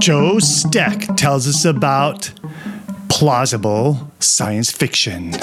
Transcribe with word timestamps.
Joe 0.00 0.38
Stech 0.38 1.14
tells 1.16 1.46
us 1.46 1.66
about 1.66 2.32
plausible 3.10 4.10
science 4.18 4.72
fiction. 4.72 5.34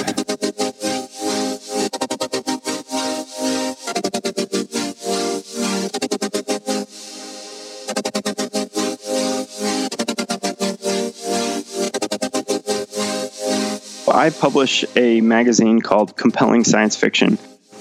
I 14.26 14.32
publish 14.32 14.84
a 14.96 15.22
magazine 15.22 15.82
called 15.82 16.18
Compelling 16.18 16.64
Science 16.64 16.96
Fiction. 16.96 17.38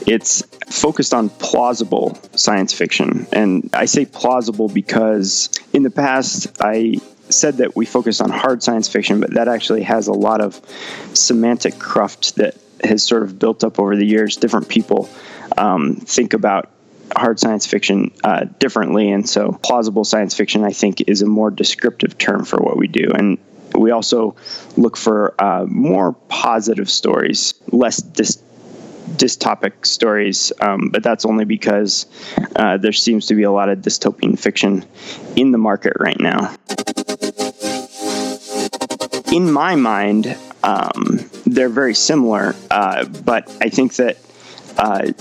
It's 0.06 0.42
focused 0.66 1.14
on 1.14 1.30
plausible 1.30 2.18
science 2.34 2.74
fiction. 2.74 3.26
And 3.32 3.70
I 3.72 3.86
say 3.86 4.04
plausible 4.04 4.68
because 4.68 5.48
in 5.72 5.84
the 5.84 5.90
past, 5.90 6.48
I 6.60 6.96
said 7.30 7.56
that 7.58 7.74
we 7.74 7.86
focus 7.86 8.20
on 8.20 8.28
hard 8.28 8.62
science 8.62 8.88
fiction, 8.88 9.20
but 9.20 9.32
that 9.32 9.48
actually 9.48 9.84
has 9.84 10.06
a 10.08 10.12
lot 10.12 10.42
of 10.42 10.60
semantic 11.14 11.78
cruft 11.78 12.36
that 12.36 12.58
has 12.82 13.02
sort 13.02 13.22
of 13.22 13.38
built 13.38 13.64
up 13.64 13.78
over 13.78 13.96
the 13.96 14.04
years. 14.04 14.36
Different 14.36 14.68
people 14.68 15.08
um, 15.56 15.94
think 15.94 16.34
about 16.34 16.68
hard 17.16 17.40
science 17.40 17.64
fiction 17.64 18.12
uh, 18.22 18.44
differently, 18.58 19.10
and 19.10 19.26
so 19.26 19.52
plausible 19.62 20.04
science 20.04 20.34
fiction, 20.34 20.62
I 20.62 20.72
think, 20.72 21.08
is 21.08 21.22
a 21.22 21.26
more 21.26 21.50
descriptive 21.50 22.18
term 22.18 22.44
for 22.44 22.58
what 22.58 22.76
we 22.76 22.86
do. 22.86 23.10
And 23.14 23.38
we 23.78 23.90
also 23.90 24.36
look 24.76 24.96
for 24.96 25.34
uh, 25.42 25.66
more 25.66 26.12
positive 26.28 26.90
stories, 26.90 27.54
less 27.70 27.98
dis- 27.98 28.42
dystopic 29.16 29.86
stories, 29.86 30.52
um, 30.60 30.88
but 30.90 31.02
that's 31.02 31.24
only 31.24 31.44
because 31.44 32.06
uh, 32.56 32.76
there 32.76 32.92
seems 32.92 33.26
to 33.26 33.34
be 33.34 33.42
a 33.42 33.50
lot 33.50 33.68
of 33.68 33.78
dystopian 33.78 34.38
fiction 34.38 34.84
in 35.36 35.50
the 35.50 35.58
market 35.58 35.94
right 36.00 36.18
now. 36.20 36.54
In 39.32 39.50
my 39.52 39.74
mind, 39.74 40.36
um, 40.62 41.28
they're 41.44 41.68
very 41.68 41.94
similar, 41.94 42.54
uh, 42.70 43.04
but 43.04 43.50
I 43.60 43.68
think 43.68 43.96
that 43.96 44.16
uh, 44.78 45.12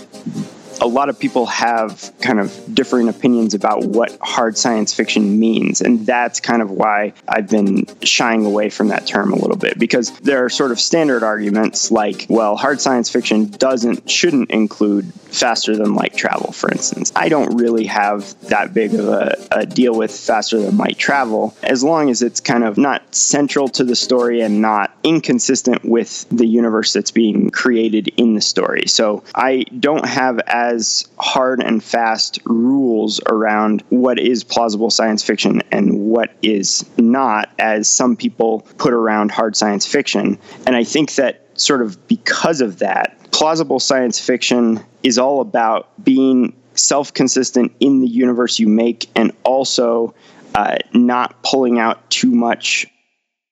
a 0.81 0.87
lot 0.87 1.09
of 1.09 1.19
people 1.19 1.45
have 1.45 2.11
kind 2.21 2.39
of 2.39 2.53
differing 2.73 3.09
opinions 3.09 3.53
about 3.53 3.85
what 3.85 4.17
hard 4.21 4.57
science 4.57 4.93
fiction 4.93 5.39
means. 5.39 5.81
And 5.81 6.05
that's 6.05 6.39
kind 6.39 6.61
of 6.61 6.71
why 6.71 7.13
I've 7.27 7.49
been 7.49 7.85
shying 8.03 8.45
away 8.45 8.69
from 8.69 8.89
that 8.89 9.05
term 9.07 9.31
a 9.31 9.35
little 9.35 9.57
bit 9.57 9.77
because 9.79 10.11
there 10.19 10.43
are 10.45 10.49
sort 10.49 10.71
of 10.71 10.79
standard 10.79 11.23
arguments 11.23 11.91
like, 11.91 12.25
well, 12.29 12.55
hard 12.55 12.81
science 12.81 13.09
fiction 13.09 13.45
doesn't, 13.45 14.09
shouldn't 14.09 14.51
include 14.51 15.13
faster 15.13 15.75
than 15.75 15.95
light 15.95 16.15
travel, 16.15 16.51
for 16.51 16.71
instance. 16.71 17.11
I 17.15 17.29
don't 17.29 17.57
really 17.57 17.85
have 17.85 18.39
that 18.49 18.73
big 18.73 18.93
of 18.93 19.07
a, 19.07 19.35
a 19.51 19.65
deal 19.65 19.95
with 19.95 20.11
faster 20.11 20.59
than 20.59 20.77
light 20.77 20.97
travel 20.97 21.55
as 21.63 21.83
long 21.83 22.09
as 22.09 22.21
it's 22.21 22.39
kind 22.39 22.63
of 22.63 22.77
not 22.77 23.15
central 23.15 23.67
to 23.69 23.83
the 23.83 23.95
story 23.95 24.41
and 24.41 24.61
not 24.61 24.95
inconsistent 25.03 25.83
with 25.83 26.27
the 26.29 26.45
universe 26.45 26.93
that's 26.93 27.11
being 27.11 27.49
created 27.49 28.09
in 28.17 28.33
the 28.33 28.41
story. 28.41 28.87
So 28.87 29.23
I 29.35 29.65
don't 29.79 30.05
have 30.05 30.39
as 30.39 30.62
as 30.63 31.07
hard 31.19 31.61
and 31.61 31.83
fast 31.83 32.39
rules 32.45 33.19
around 33.27 33.83
what 33.89 34.19
is 34.19 34.43
plausible 34.43 34.89
science 34.89 35.23
fiction 35.23 35.61
and 35.71 35.99
what 35.99 36.31
is 36.41 36.85
not, 36.97 37.49
as 37.59 37.91
some 37.91 38.15
people 38.15 38.61
put 38.77 38.93
around 38.93 39.31
hard 39.31 39.55
science 39.55 39.85
fiction. 39.85 40.37
And 40.65 40.75
I 40.75 40.83
think 40.83 41.15
that 41.15 41.47
sort 41.55 41.81
of 41.81 42.07
because 42.07 42.61
of 42.61 42.79
that, 42.79 43.17
plausible 43.31 43.79
science 43.79 44.19
fiction 44.19 44.79
is 45.03 45.17
all 45.17 45.41
about 45.41 45.89
being 46.03 46.53
self 46.75 47.13
consistent 47.13 47.71
in 47.79 48.01
the 48.01 48.07
universe 48.07 48.57
you 48.57 48.67
make 48.67 49.09
and 49.15 49.31
also 49.43 50.13
uh, 50.55 50.77
not 50.93 51.41
pulling 51.43 51.77
out 51.79 52.09
too 52.09 52.31
much 52.31 52.87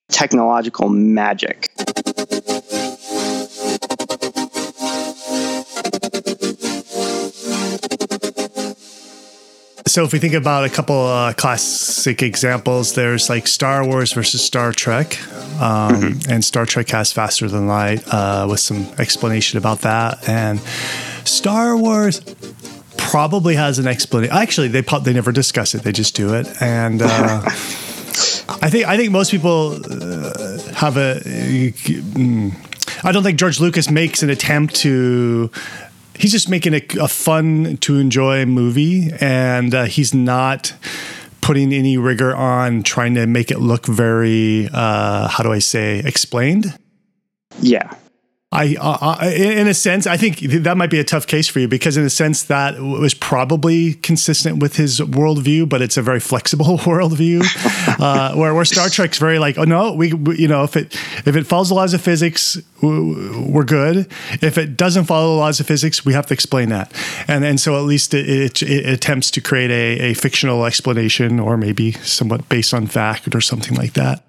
technological 0.08 0.88
magic. 0.88 1.68
So 9.92 10.04
if 10.04 10.12
we 10.14 10.18
think 10.18 10.32
about 10.32 10.64
a 10.64 10.70
couple 10.70 10.96
uh, 10.96 11.34
classic 11.34 12.22
examples, 12.22 12.94
there's 12.94 13.28
like 13.28 13.46
Star 13.46 13.86
Wars 13.86 14.14
versus 14.14 14.42
Star 14.42 14.72
Trek, 14.72 15.20
um, 15.60 15.92
mm-hmm. 15.92 16.32
and 16.32 16.42
Star 16.42 16.64
Trek 16.64 16.88
has 16.88 17.12
faster 17.12 17.46
than 17.46 17.66
light 17.66 18.02
uh, 18.08 18.46
with 18.48 18.60
some 18.60 18.86
explanation 18.98 19.58
about 19.58 19.82
that, 19.82 20.26
and 20.26 20.60
Star 21.24 21.76
Wars 21.76 22.22
probably 22.96 23.54
has 23.56 23.78
an 23.78 23.86
explanation. 23.86 24.34
Actually, 24.34 24.68
they 24.68 24.80
they 24.80 25.12
never 25.12 25.30
discuss 25.30 25.74
it; 25.74 25.82
they 25.82 25.92
just 25.92 26.16
do 26.16 26.32
it, 26.32 26.48
and. 26.62 27.02
Uh, 27.02 27.42
I 28.62 28.70
think 28.70 28.86
I 28.86 28.96
think 28.96 29.10
most 29.10 29.30
people 29.30 29.72
uh, 29.72 30.58
have 30.72 30.96
a. 30.96 31.20
Mm, 31.24 32.54
I 33.04 33.12
don't 33.12 33.22
think 33.22 33.38
George 33.38 33.60
Lucas 33.60 33.90
makes 33.90 34.22
an 34.22 34.30
attempt 34.30 34.74
to 34.76 35.50
he's 36.18 36.32
just 36.32 36.48
making 36.48 36.74
a, 36.74 36.82
a 37.00 37.08
fun 37.08 37.76
to 37.78 37.98
enjoy 37.98 38.44
movie, 38.46 39.10
and 39.20 39.74
uh, 39.74 39.84
he's 39.84 40.14
not 40.14 40.74
putting 41.40 41.72
any 41.72 41.98
rigor 41.98 42.34
on 42.34 42.82
trying 42.82 43.14
to 43.14 43.26
make 43.26 43.50
it 43.50 43.58
look 43.58 43.86
very 43.86 44.68
uh, 44.72 45.28
how 45.28 45.42
do 45.42 45.52
I 45.52 45.58
say 45.58 45.98
explained. 45.98 46.78
Yeah, 47.60 47.94
I, 48.52 48.76
uh, 48.78 49.30
in 49.30 49.66
a 49.66 49.72
sense, 49.72 50.06
I 50.06 50.18
think 50.18 50.40
that 50.40 50.76
might 50.76 50.90
be 50.90 51.00
a 51.00 51.04
tough 51.04 51.26
case 51.26 51.48
for 51.48 51.58
you 51.58 51.68
because, 51.68 51.96
in 51.96 52.04
a 52.04 52.10
sense, 52.10 52.42
that 52.44 52.78
was 52.78 53.14
probably 53.14 53.94
consistent 53.94 54.58
with 54.58 54.76
his 54.76 55.00
worldview, 55.00 55.70
but 55.70 55.80
it's 55.80 55.96
a 55.96 56.02
very 56.02 56.20
flexible 56.20 56.76
worldview. 56.78 57.42
uh, 57.98 58.34
where, 58.36 58.54
where 58.54 58.66
Star 58.66 58.90
Trek's 58.90 59.16
very 59.16 59.38
like, 59.38 59.56
oh 59.56 59.64
no, 59.64 59.94
we, 59.94 60.12
we, 60.12 60.36
you 60.36 60.48
know, 60.48 60.64
if 60.64 60.76
it 60.76 60.94
if 61.24 61.34
it 61.34 61.46
follows 61.46 61.70
the 61.70 61.74
laws 61.74 61.94
of 61.94 62.02
physics, 62.02 62.58
we're 62.82 63.64
good. 63.64 64.06
If 64.42 64.58
it 64.58 64.76
doesn't 64.76 65.04
follow 65.04 65.28
the 65.28 65.40
laws 65.40 65.58
of 65.58 65.66
physics, 65.66 66.04
we 66.04 66.12
have 66.12 66.26
to 66.26 66.34
explain 66.34 66.68
that. 66.68 66.92
And 67.28 67.46
and 67.46 67.58
so 67.58 67.78
at 67.78 67.84
least 67.84 68.12
it, 68.12 68.28
it, 68.28 68.62
it 68.62 68.86
attempts 68.86 69.30
to 69.30 69.40
create 69.40 69.70
a, 69.70 70.10
a 70.10 70.14
fictional 70.14 70.66
explanation, 70.66 71.40
or 71.40 71.56
maybe 71.56 71.92
somewhat 71.92 72.46
based 72.50 72.74
on 72.74 72.86
fact 72.86 73.34
or 73.34 73.40
something 73.40 73.78
like 73.78 73.94
that. 73.94 74.22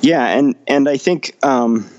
Yeah, 0.00 0.28
and 0.28 0.54
and 0.68 0.88
I 0.88 0.96
think. 0.96 1.34
Um 1.42 1.90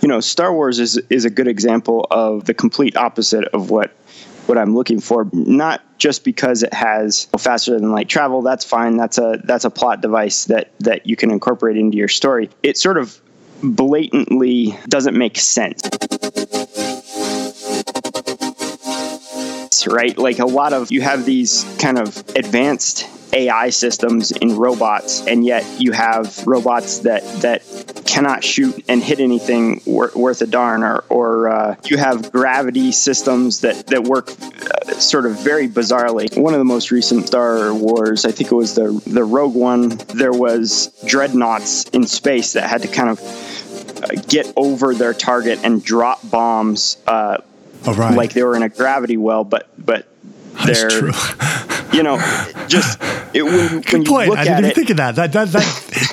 you 0.00 0.08
know, 0.08 0.20
Star 0.20 0.52
Wars 0.52 0.78
is 0.78 0.96
is 1.10 1.24
a 1.24 1.30
good 1.30 1.48
example 1.48 2.06
of 2.10 2.44
the 2.44 2.54
complete 2.54 2.96
opposite 2.96 3.44
of 3.48 3.70
what 3.70 3.92
what 4.46 4.58
I'm 4.58 4.74
looking 4.74 5.00
for. 5.00 5.28
Not 5.32 5.82
just 5.98 6.24
because 6.24 6.62
it 6.62 6.72
has 6.72 7.26
faster 7.38 7.78
than 7.78 7.92
light 7.92 8.08
travel. 8.08 8.42
That's 8.42 8.64
fine. 8.64 8.96
That's 8.96 9.18
a 9.18 9.40
that's 9.44 9.64
a 9.64 9.70
plot 9.70 10.00
device 10.00 10.46
that 10.46 10.72
that 10.80 11.06
you 11.06 11.16
can 11.16 11.30
incorporate 11.30 11.76
into 11.76 11.96
your 11.96 12.08
story. 12.08 12.50
It 12.62 12.78
sort 12.78 12.96
of 12.96 13.20
blatantly 13.62 14.78
doesn't 14.88 15.16
make 15.16 15.38
sense. 15.38 15.82
Right? 19.86 20.18
Like 20.18 20.38
a 20.38 20.46
lot 20.46 20.74
of 20.74 20.90
you 20.92 21.00
have 21.00 21.24
these 21.24 21.64
kind 21.78 21.98
of 21.98 22.16
advanced 22.36 23.06
AI 23.32 23.70
systems 23.70 24.30
in 24.30 24.56
robots, 24.56 25.26
and 25.26 25.44
yet 25.44 25.64
you 25.80 25.92
have 25.92 26.46
robots 26.46 27.00
that 27.00 27.22
that 27.42 27.62
cannot 28.06 28.42
shoot 28.42 28.84
and 28.88 29.02
hit 29.02 29.20
anything 29.20 29.80
wor- 29.84 30.10
worth 30.14 30.40
a 30.42 30.46
darn, 30.46 30.82
or, 30.82 31.04
or 31.08 31.48
uh, 31.48 31.76
you 31.84 31.96
have 31.96 32.32
gravity 32.32 32.92
systems 32.92 33.60
that 33.60 33.86
that 33.88 34.04
work 34.04 34.30
uh, 34.30 34.92
sort 34.94 35.26
of 35.26 35.38
very 35.40 35.68
bizarrely. 35.68 36.36
One 36.36 36.54
of 36.54 36.58
the 36.58 36.64
most 36.64 36.90
recent 36.90 37.26
Star 37.26 37.72
Wars, 37.74 38.24
I 38.24 38.30
think 38.30 38.50
it 38.50 38.54
was 38.54 38.74
the 38.74 39.00
the 39.06 39.24
Rogue 39.24 39.54
One. 39.54 39.88
There 39.88 40.32
was 40.32 40.88
dreadnoughts 41.06 41.84
in 41.90 42.06
space 42.06 42.54
that 42.54 42.68
had 42.68 42.82
to 42.82 42.88
kind 42.88 43.10
of 43.10 43.20
uh, 44.02 44.20
get 44.28 44.52
over 44.56 44.94
their 44.94 45.14
target 45.14 45.60
and 45.64 45.82
drop 45.82 46.28
bombs. 46.30 46.96
Uh, 47.06 47.38
oh, 47.86 47.94
right. 47.94 48.16
Like 48.16 48.32
they 48.32 48.42
were 48.42 48.56
in 48.56 48.62
a 48.62 48.68
gravity 48.68 49.16
well, 49.16 49.44
but 49.44 49.68
but 49.78 50.08
that's 50.64 50.94
true. 50.94 51.12
you 51.98 52.04
know, 52.04 52.16
just 52.68 53.02
it, 53.34 53.42
when, 53.42 53.80
good 53.80 53.92
when 53.92 54.04
point. 54.04 54.38
I 54.38 54.44
didn't 54.44 54.58
even 54.60 54.70
think 54.70 54.90
of 54.90 54.96
that. 54.98 55.16
That 55.16 55.32
that, 55.32 55.50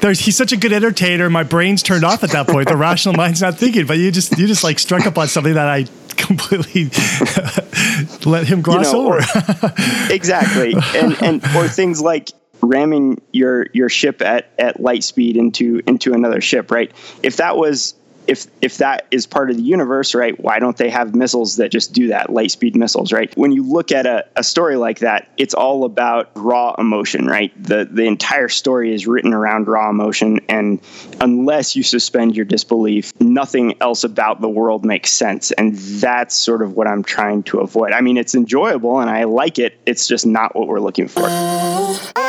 that 0.02 0.18
he's 0.18 0.36
such 0.36 0.52
a 0.52 0.58
good 0.58 0.74
entertainer. 0.74 1.30
My 1.30 1.44
brain's 1.44 1.84
turned 1.84 2.04
off 2.04 2.24
at 2.24 2.32
that 2.32 2.48
point. 2.48 2.68
The 2.68 2.76
rational 2.76 3.14
mind's 3.14 3.40
not 3.42 3.60
thinking. 3.60 3.86
But 3.86 4.00
you 4.00 4.12
just 4.12 4.36
you 4.38 4.48
just 4.48 4.64
like 4.64 4.80
struck 4.80 5.06
up 5.06 5.18
on 5.20 5.28
something 5.28 5.54
that 5.54 5.68
I 5.68 5.86
completely 6.18 6.86
let 8.26 8.48
him 8.48 8.64
gloss 8.64 8.92
you 8.92 8.94
know, 8.94 9.06
over. 9.06 9.18
Or, 9.20 9.74
exactly, 10.10 10.74
and 10.96 11.22
and 11.22 11.46
or 11.56 11.68
things 11.68 12.02
like 12.02 12.32
ramming 12.62 13.22
your 13.32 13.68
your 13.74 13.88
ship 13.88 14.24
at 14.24 14.50
at 14.58 14.80
light 14.80 15.04
speed 15.04 15.38
into 15.38 15.84
into 15.86 16.14
another 16.14 16.42
ship. 16.42 16.72
Right. 16.72 16.92
If 17.22 17.38
that 17.38 17.58
was 17.58 17.94
if 18.28 18.48
if 18.62 18.78
that 18.78 19.08
is 19.12 19.26
part 19.26 19.50
of 19.50 19.58
the 19.58 19.64
universe, 19.64 20.16
right? 20.16 20.40
Why 20.40 20.60
don't 20.60 20.78
they 20.78 20.90
have 20.90 21.16
missiles 21.16 21.58
that 21.58 21.72
just 21.72 21.94
do 21.94 22.08
that, 22.08 22.32
light 22.32 22.52
speed 22.52 22.76
missiles, 22.76 23.12
right? 23.12 23.36
When 23.38 23.52
you 23.52 23.64
look 23.64 23.92
at 23.92 24.06
a, 24.06 24.26
a 24.36 24.44
story 24.44 24.76
like 24.76 25.00
that, 25.00 25.30
it's 25.38 25.54
all 25.54 25.86
about 25.86 26.32
raw 26.36 26.76
emotion, 26.78 27.26
right? 27.26 27.52
The 27.62 27.88
the 27.90 28.04
entire 28.04 28.50
story 28.50 28.94
is 28.94 29.08
written 29.08 29.34
around 29.34 29.68
raw 29.68 29.90
emotion, 29.90 30.40
and 30.50 30.80
unless 31.22 31.76
you 31.76 31.84
suspend 31.84 32.36
your 32.36 32.46
disbelief, 32.46 33.14
nothing 33.20 33.76
else 33.82 34.04
about 34.04 34.42
the 34.42 34.50
world 34.50 34.86
makes 34.86 35.12
sense, 35.12 35.52
and 35.52 35.76
that's 35.76 36.36
sort 36.36 36.62
of 36.62 36.74
what 36.74 36.88
I'm 36.88 37.04
trying 37.04 37.44
to 37.44 37.60
avoid. 37.60 37.92
I 37.92 38.02
mean, 38.02 38.18
it's 38.18 38.36
enjoyable 38.36 39.00
and 39.00 39.10
I 39.10 39.24
like 39.24 39.60
it. 39.60 39.78
It's 39.86 40.08
just 40.08 40.26
not 40.26 40.56
what 40.56 40.68
we're 40.68 40.80
looking 40.80 41.08
for. 41.08 41.24
Uh, 41.26 42.25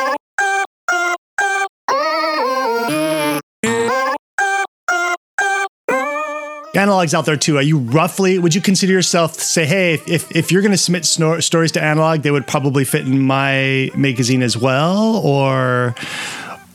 analogs 6.77 7.13
out 7.13 7.25
there 7.25 7.35
too. 7.35 7.57
Are 7.57 7.61
you 7.61 7.79
roughly? 7.79 8.39
Would 8.39 8.55
you 8.55 8.61
consider 8.61 8.93
yourself 8.93 9.33
say, 9.35 9.65
hey, 9.65 9.99
if 10.07 10.33
if 10.35 10.51
you're 10.51 10.61
going 10.61 10.71
to 10.71 10.77
submit 10.77 11.03
snor- 11.03 11.43
stories 11.43 11.71
to 11.73 11.83
analog, 11.83 12.21
they 12.21 12.31
would 12.31 12.47
probably 12.47 12.85
fit 12.85 13.05
in 13.05 13.21
my 13.21 13.91
magazine 13.95 14.43
as 14.43 14.57
well, 14.57 15.17
or 15.17 15.95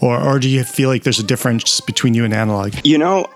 or 0.01 0.21
or 0.21 0.39
do 0.39 0.49
you 0.49 0.65
feel 0.65 0.89
like 0.89 1.05
there's 1.05 1.21
a 1.21 1.25
difference 1.25 1.81
between 1.81 2.15
you 2.15 2.25
and 2.25 2.35
analog? 2.35 2.75
You 2.85 2.99
know, 2.99 3.27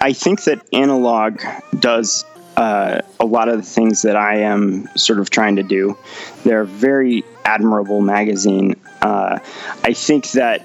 I 0.00 0.12
think 0.12 0.44
that 0.44 0.66
analog 0.72 1.40
does 1.78 2.24
uh, 2.56 3.00
a 3.20 3.26
lot 3.26 3.48
of 3.48 3.56
the 3.56 3.62
things 3.62 4.02
that 4.02 4.16
I 4.16 4.38
am 4.38 4.88
sort 4.96 5.18
of 5.18 5.30
trying 5.30 5.56
to 5.56 5.62
do. 5.62 5.96
They're 6.44 6.62
a 6.62 6.66
very 6.66 7.24
admirable 7.44 8.00
magazine. 8.00 8.76
Uh, 9.02 9.38
I 9.82 9.92
think 9.92 10.30
that 10.32 10.64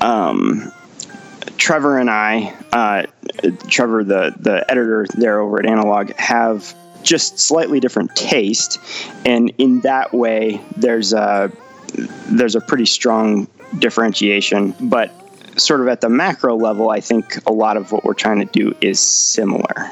um, 0.00 0.72
Trevor 1.56 1.98
and 1.98 2.10
I, 2.10 2.54
uh, 2.72 3.06
Trevor, 3.68 4.04
the 4.04 4.34
the 4.38 4.70
editor 4.70 5.06
there 5.14 5.40
over 5.40 5.58
at 5.58 5.66
Analog, 5.66 6.12
have 6.14 6.74
just 7.02 7.38
slightly 7.38 7.80
different 7.80 8.14
taste, 8.14 8.78
and 9.24 9.52
in 9.58 9.80
that 9.80 10.12
way, 10.12 10.60
there's 10.76 11.12
a 11.12 11.52
there's 12.26 12.54
a 12.54 12.60
pretty 12.60 12.86
strong 12.86 13.48
differentiation. 13.78 14.74
But 14.80 15.12
sort 15.60 15.80
of 15.80 15.88
at 15.88 16.00
the 16.00 16.08
macro 16.08 16.56
level, 16.56 16.90
I 16.90 17.00
think 17.00 17.44
a 17.46 17.52
lot 17.52 17.76
of 17.76 17.92
what 17.92 18.04
we're 18.04 18.14
trying 18.14 18.46
to 18.46 18.52
do 18.52 18.74
is 18.80 19.00
similar. 19.00 19.90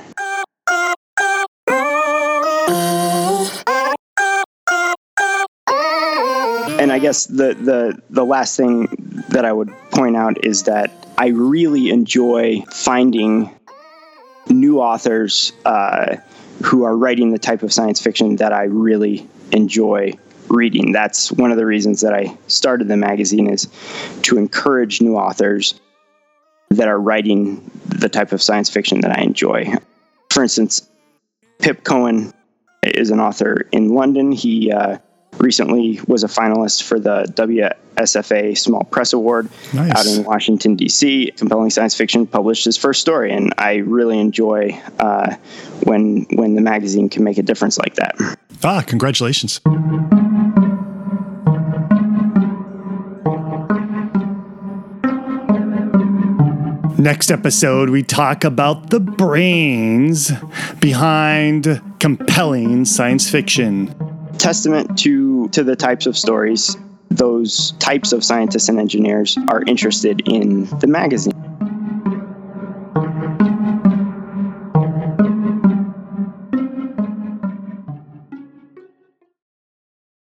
And 6.79 6.93
I 6.93 6.99
guess 6.99 7.27
the, 7.27 7.55
the 7.55 8.01
the 8.11 8.25
last 8.25 8.57
thing 8.57 8.87
that 9.37 9.45
I 9.45 9.53
would 9.53 9.71
point 9.91 10.17
out 10.17 10.47
is 10.47 10.63
that 10.63 10.91
I 11.19 11.27
really 11.27 11.91
enjoy 11.91 12.63
finding 12.73 13.55
new 14.49 14.81
authors 14.81 15.53
uh, 15.67 16.17
who 16.65 16.85
are 16.85 16.97
writing 16.97 17.33
the 17.33 17.39
type 17.39 17.63
of 17.63 17.71
science 17.71 18.01
fiction 18.01 18.37
that 18.37 18.55
I 18.55 18.63
really 18.63 19.29
enjoy 19.53 20.15
reading. 20.49 20.93
That's 20.93 21.31
one 21.31 21.51
of 21.51 21.59
the 21.59 21.67
reasons 21.67 22.01
that 22.01 22.15
I 22.15 22.35
started 22.47 22.89
the 22.89 22.97
magazine 22.97 23.51
is 23.51 23.69
to 24.23 24.39
encourage 24.39 25.03
new 25.03 25.17
authors 25.17 25.79
that 26.71 26.89
are 26.89 26.99
writing 26.99 27.71
the 27.85 28.09
type 28.09 28.33
of 28.33 28.41
science 28.41 28.71
fiction 28.71 29.03
that 29.03 29.19
I 29.19 29.21
enjoy. 29.21 29.71
For 30.31 30.45
instance, 30.45 30.89
Pip 31.59 31.85
Coen 31.85 32.33
is 32.83 33.11
an 33.11 33.21
author 33.21 33.69
in 33.71 33.91
London. 33.91 34.33
He 34.33 34.73
uh, 34.73 34.97
recently 35.39 36.01
was 36.07 36.25
a 36.25 36.29
finalist 36.29 36.83
for 36.83 36.99
the 36.99 37.25
WSFA 37.35 38.57
Small 38.57 38.85
Press 38.85 39.13
Award 39.13 39.49
nice. 39.73 39.93
out 39.93 40.07
in 40.07 40.25
Washington, 40.25 40.77
D.C. 40.77 41.33
Compelling 41.37 41.71
Science 41.71 41.95
Fiction 41.95 42.27
published 42.27 42.65
his 42.65 42.77
first 42.77 43.01
story, 43.01 43.33
and 43.33 43.53
I 43.59 43.77
really 43.77 44.19
enjoy 44.19 44.81
uh, 44.99 45.37
when, 45.85 46.27
when 46.35 46.55
the 46.55 46.63
magazine 46.63 47.09
can 47.09 47.25
make 47.25 47.39
a 47.39 47.43
difference 47.43 47.79
like 47.79 47.95
that. 47.95 48.17
Ah, 48.65 48.83
congratulations. 48.87 49.61
Next 56.99 57.31
episode, 57.31 57.91
we 57.91 58.03
talk 58.03 58.43
about 58.43 58.91
the 58.91 58.99
brains 58.99 60.33
behind 60.81 61.81
compelling 62.01 62.85
science 62.85 63.31
fiction 63.31 63.95
testament 64.39 64.99
to 64.99 65.49
to 65.49 65.65
the 65.65 65.77
types 65.77 66.07
of 66.07 66.17
stories 66.17 66.77
those 67.11 67.73
types 67.79 68.13
of 68.13 68.25
scientists 68.25 68.69
and 68.69 68.79
engineers 68.79 69.39
are 69.49 69.63
interested 69.67 70.29
in 70.29 70.65
the 70.81 70.87
magazine. 70.87 71.36